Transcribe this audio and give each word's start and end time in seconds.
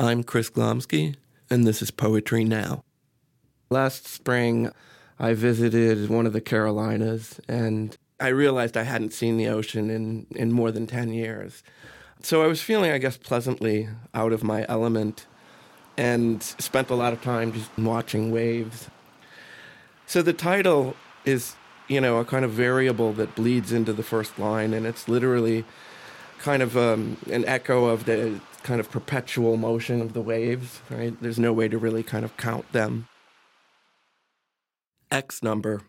I'm 0.00 0.22
Chris 0.22 0.48
Glomski, 0.48 1.14
and 1.50 1.66
this 1.66 1.82
is 1.82 1.90
Poetry 1.90 2.42
Now. 2.42 2.84
Last 3.68 4.06
spring, 4.06 4.72
I 5.18 5.34
visited 5.34 6.08
one 6.08 6.24
of 6.26 6.32
the 6.32 6.40
Carolinas, 6.40 7.38
and 7.46 7.94
I 8.18 8.28
realized 8.28 8.78
I 8.78 8.84
hadn't 8.84 9.12
seen 9.12 9.36
the 9.36 9.48
ocean 9.48 9.90
in, 9.90 10.26
in 10.30 10.52
more 10.52 10.70
than 10.70 10.86
10 10.86 11.12
years. 11.12 11.62
So 12.22 12.42
I 12.42 12.46
was 12.46 12.62
feeling, 12.62 12.90
I 12.90 12.96
guess, 12.96 13.18
pleasantly 13.18 13.90
out 14.14 14.32
of 14.32 14.42
my 14.42 14.64
element 14.70 15.26
and 15.98 16.42
spent 16.42 16.88
a 16.88 16.94
lot 16.94 17.12
of 17.12 17.20
time 17.20 17.52
just 17.52 17.68
watching 17.76 18.30
waves. 18.30 18.88
So 20.06 20.22
the 20.22 20.32
title 20.32 20.96
is, 21.26 21.56
you 21.88 22.00
know, 22.00 22.16
a 22.16 22.24
kind 22.24 22.46
of 22.46 22.52
variable 22.52 23.12
that 23.12 23.34
bleeds 23.34 23.70
into 23.70 23.92
the 23.92 24.02
first 24.02 24.38
line, 24.38 24.72
and 24.72 24.86
it's 24.86 25.08
literally 25.08 25.66
kind 26.38 26.62
of 26.62 26.74
um, 26.74 27.18
an 27.30 27.44
echo 27.44 27.84
of 27.84 28.06
the 28.06 28.40
kind 28.62 28.80
of 28.80 28.90
perpetual 28.90 29.56
motion 29.56 30.00
of 30.00 30.12
the 30.12 30.20
waves, 30.20 30.80
right? 30.90 31.14
There's 31.20 31.38
no 31.38 31.52
way 31.52 31.68
to 31.68 31.78
really 31.78 32.02
kind 32.02 32.24
of 32.24 32.36
count 32.36 32.70
them. 32.72 33.08
X 35.10 35.42
number 35.42 35.82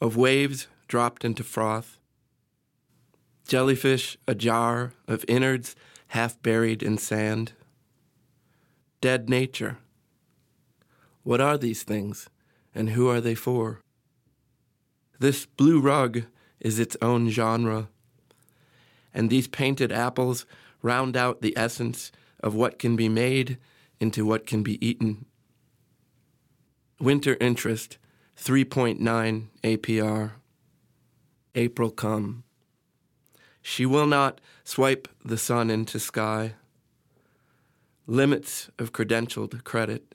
of 0.00 0.16
waves 0.16 0.66
dropped 0.88 1.24
into 1.24 1.44
froth, 1.44 1.98
jellyfish 3.46 4.16
a 4.26 4.34
jar 4.34 4.92
of 5.06 5.24
innards 5.28 5.76
half 6.08 6.40
buried 6.42 6.82
in 6.82 6.98
sand, 6.98 7.52
dead 9.00 9.28
nature. 9.28 9.78
What 11.22 11.40
are 11.40 11.58
these 11.58 11.82
things, 11.82 12.28
and 12.74 12.90
who 12.90 13.08
are 13.08 13.20
they 13.20 13.34
for? 13.34 13.80
This 15.18 15.46
blue 15.46 15.80
rug 15.80 16.22
is 16.58 16.78
its 16.78 16.96
own 17.02 17.28
genre, 17.28 17.88
and 19.12 19.28
these 19.28 19.46
painted 19.46 19.92
apples 19.92 20.46
round 20.82 21.16
out 21.16 21.40
the 21.40 21.56
essence 21.56 22.12
of 22.40 22.54
what 22.54 22.78
can 22.78 22.96
be 22.96 23.08
made 23.08 23.58
into 24.00 24.24
what 24.24 24.46
can 24.46 24.62
be 24.62 24.84
eaten. 24.86 25.26
Winter 27.00 27.36
interest, 27.40 27.98
3.9 28.36 29.46
APR. 29.62 30.32
April 31.54 31.90
come. 31.90 32.44
She 33.60 33.84
will 33.84 34.06
not 34.06 34.40
swipe 34.64 35.08
the 35.24 35.38
sun 35.38 35.70
into 35.70 35.98
sky. 35.98 36.54
Limits 38.06 38.70
of 38.78 38.92
credentialed 38.92 39.64
credit. 39.64 40.14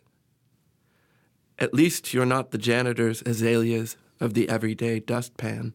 At 1.60 1.74
least 1.74 2.14
you're 2.14 2.26
not 2.26 2.52
the 2.52 2.58
janitor's 2.58 3.22
azaleas 3.26 3.96
of 4.20 4.34
the 4.34 4.50
everyday 4.50 5.00
dustpan. 5.00 5.74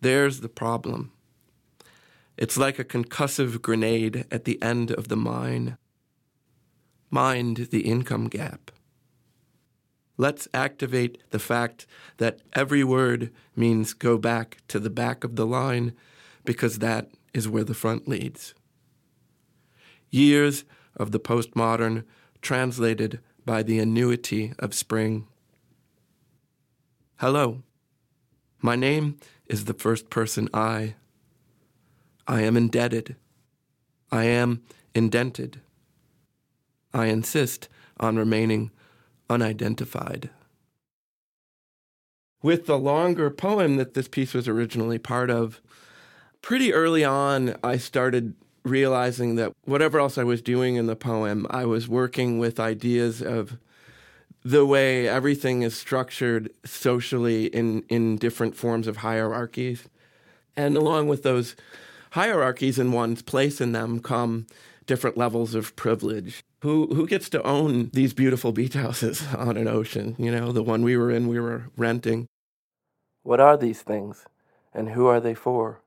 There's 0.00 0.40
the 0.40 0.48
problem. 0.48 1.12
It's 2.40 2.56
like 2.56 2.78
a 2.78 2.84
concussive 2.84 3.60
grenade 3.60 4.24
at 4.30 4.46
the 4.46 4.60
end 4.62 4.90
of 4.90 5.08
the 5.08 5.16
mine. 5.16 5.76
Mind 7.10 7.68
the 7.70 7.82
income 7.82 8.28
gap. 8.28 8.70
Let's 10.16 10.48
activate 10.54 11.18
the 11.32 11.38
fact 11.38 11.86
that 12.16 12.40
every 12.54 12.82
word 12.82 13.30
means 13.54 13.92
go 13.92 14.16
back 14.16 14.56
to 14.68 14.80
the 14.80 14.88
back 14.88 15.22
of 15.22 15.36
the 15.36 15.46
line 15.46 15.92
because 16.42 16.78
that 16.78 17.10
is 17.34 17.46
where 17.46 17.64
the 17.64 17.74
front 17.74 18.08
leads. 18.08 18.54
Years 20.08 20.64
of 20.96 21.10
the 21.10 21.20
postmodern 21.20 22.04
translated 22.40 23.20
by 23.44 23.62
the 23.62 23.78
annuity 23.78 24.54
of 24.58 24.72
spring. 24.72 25.26
Hello. 27.16 27.62
My 28.62 28.76
name 28.76 29.18
is 29.44 29.66
the 29.66 29.74
first 29.74 30.08
person 30.08 30.48
I. 30.54 30.94
I 32.26 32.42
am 32.42 32.56
indebted. 32.56 33.16
I 34.12 34.24
am 34.24 34.62
indented. 34.94 35.60
I 36.92 37.06
insist 37.06 37.68
on 37.98 38.16
remaining 38.16 38.70
unidentified. 39.28 40.30
With 42.42 42.66
the 42.66 42.78
longer 42.78 43.30
poem 43.30 43.76
that 43.76 43.94
this 43.94 44.08
piece 44.08 44.34
was 44.34 44.48
originally 44.48 44.98
part 44.98 45.30
of, 45.30 45.60
pretty 46.42 46.72
early 46.72 47.04
on, 47.04 47.54
I 47.62 47.76
started 47.76 48.34
realizing 48.64 49.36
that 49.36 49.52
whatever 49.64 49.98
else 49.98 50.18
I 50.18 50.24
was 50.24 50.42
doing 50.42 50.76
in 50.76 50.86
the 50.86 50.96
poem, 50.96 51.46
I 51.50 51.64
was 51.64 51.88
working 51.88 52.38
with 52.38 52.58
ideas 52.58 53.22
of 53.22 53.58
the 54.42 54.64
way 54.64 55.06
everything 55.06 55.62
is 55.62 55.76
structured 55.76 56.50
socially 56.64 57.46
in, 57.46 57.82
in 57.88 58.16
different 58.16 58.56
forms 58.56 58.86
of 58.86 58.98
hierarchies. 58.98 59.86
And 60.56 60.76
along 60.76 61.08
with 61.08 61.22
those 61.22 61.56
hierarchies 62.10 62.78
in 62.78 62.92
one's 62.92 63.22
place 63.22 63.60
in 63.60 63.72
them 63.72 64.00
come 64.00 64.46
different 64.86 65.16
levels 65.16 65.54
of 65.54 65.76
privilege. 65.76 66.42
Who 66.62 66.88
who 66.94 67.06
gets 67.06 67.28
to 67.30 67.42
own 67.42 67.90
these 67.92 68.12
beautiful 68.12 68.52
beach 68.52 68.74
houses 68.74 69.24
on 69.36 69.56
an 69.56 69.68
ocean? 69.68 70.16
You 70.18 70.30
know, 70.30 70.52
the 70.52 70.62
one 70.62 70.82
we 70.82 70.96
were 70.96 71.10
in, 71.10 71.28
we 71.28 71.40
were 71.40 71.70
renting. 71.76 72.26
What 73.22 73.40
are 73.40 73.56
these 73.56 73.82
things, 73.82 74.24
and 74.72 74.90
who 74.90 75.06
are 75.06 75.20
they 75.20 75.34
for? 75.34 75.82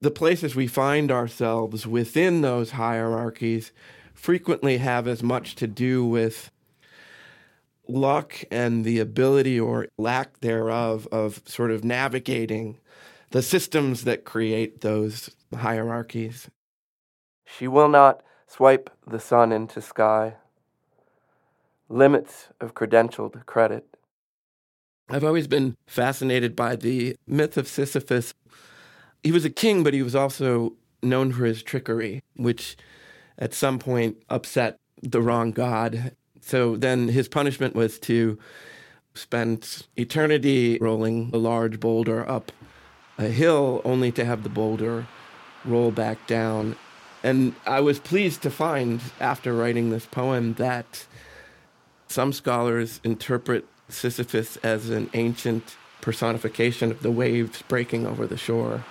The 0.00 0.10
places 0.10 0.54
we 0.54 0.66
find 0.66 1.10
ourselves 1.10 1.86
within 1.86 2.42
those 2.42 2.72
hierarchies 2.72 3.72
frequently 4.12 4.78
have 4.78 5.08
as 5.08 5.22
much 5.22 5.54
to 5.56 5.66
do 5.66 6.04
with 6.04 6.50
luck 7.88 8.44
and 8.50 8.84
the 8.84 8.98
ability 8.98 9.58
or 9.58 9.88
lack 9.98 10.40
thereof 10.40 11.06
of 11.10 11.42
sort 11.46 11.70
of 11.70 11.84
navigating 11.84 12.78
the 13.34 13.42
systems 13.42 14.04
that 14.04 14.24
create 14.24 14.80
those 14.82 15.28
hierarchies. 15.52 16.48
She 17.44 17.66
will 17.66 17.88
not 17.88 18.22
swipe 18.46 18.90
the 19.08 19.18
sun 19.18 19.50
into 19.50 19.80
sky. 19.82 20.36
Limits 21.88 22.50
of 22.60 22.74
credentialed 22.74 23.44
credit. 23.44 23.96
I've 25.10 25.24
always 25.24 25.48
been 25.48 25.76
fascinated 25.84 26.54
by 26.54 26.76
the 26.76 27.16
myth 27.26 27.56
of 27.56 27.66
Sisyphus. 27.66 28.34
He 29.24 29.32
was 29.32 29.44
a 29.44 29.50
king, 29.50 29.82
but 29.82 29.94
he 29.94 30.02
was 30.04 30.14
also 30.14 30.74
known 31.02 31.32
for 31.32 31.44
his 31.44 31.64
trickery, 31.64 32.22
which 32.36 32.76
at 33.36 33.52
some 33.52 33.80
point 33.80 34.16
upset 34.30 34.78
the 35.02 35.20
wrong 35.20 35.50
god. 35.50 36.14
So 36.40 36.76
then 36.76 37.08
his 37.08 37.26
punishment 37.26 37.74
was 37.74 37.98
to 38.00 38.38
spend 39.14 39.88
eternity 39.96 40.78
rolling 40.80 41.30
a 41.34 41.38
large 41.38 41.80
boulder 41.80 42.28
up 42.30 42.52
a 43.18 43.28
hill 43.28 43.80
only 43.84 44.10
to 44.12 44.24
have 44.24 44.42
the 44.42 44.48
boulder 44.48 45.06
roll 45.64 45.90
back 45.90 46.26
down. 46.26 46.76
And 47.22 47.54
I 47.66 47.80
was 47.80 47.98
pleased 47.98 48.42
to 48.42 48.50
find 48.50 49.00
after 49.20 49.54
writing 49.54 49.90
this 49.90 50.06
poem 50.06 50.54
that 50.54 51.06
some 52.08 52.32
scholars 52.32 53.00
interpret 53.02 53.64
Sisyphus 53.88 54.56
as 54.58 54.90
an 54.90 55.10
ancient 55.14 55.76
personification 56.00 56.90
of 56.90 57.02
the 57.02 57.10
waves 57.10 57.62
breaking 57.62 58.06
over 58.06 58.26
the 58.26 58.36
shore. 58.36 58.84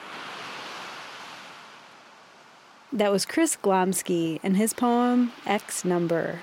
That 2.92 3.12
was 3.12 3.26
Chris 3.26 3.56
Glomski 3.56 4.40
and 4.44 4.58
his 4.58 4.74
poem 4.74 5.32
X 5.46 5.84
Number. 5.84 6.40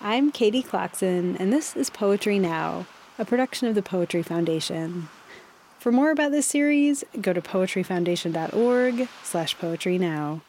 I'm 0.00 0.30
Katie 0.30 0.62
Clarkson, 0.62 1.36
and 1.36 1.52
this 1.52 1.76
is 1.76 1.90
Poetry 1.90 2.38
Now, 2.38 2.86
a 3.18 3.24
production 3.24 3.66
of 3.66 3.74
the 3.74 3.82
Poetry 3.82 4.22
Foundation. 4.22 5.08
For 5.88 5.92
more 5.92 6.10
about 6.10 6.32
this 6.32 6.46
series, 6.46 7.02
go 7.18 7.32
to 7.32 7.40
poetryfoundation.org 7.40 9.08
slash 9.24 9.58
poetry 9.58 9.96
now. 9.96 10.42